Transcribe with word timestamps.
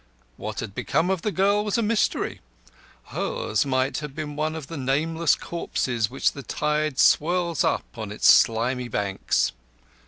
What 0.35 0.61
had 0.61 0.73
become 0.73 1.11
of 1.11 1.21
the 1.21 1.31
girl 1.31 1.63
was 1.63 1.77
a 1.77 1.83
mystery. 1.83 2.41
Hers 3.09 3.67
might 3.67 3.99
have 3.99 4.15
been 4.15 4.35
one 4.35 4.55
of 4.55 4.65
those 4.65 4.79
nameless 4.79 5.35
corpses 5.35 6.09
which 6.09 6.31
the 6.31 6.41
tide 6.41 6.97
swirls 6.97 7.63
up 7.63 7.83
on 7.95 8.09
slimy 8.17 8.85
river 8.85 8.91
banks. 8.93 9.51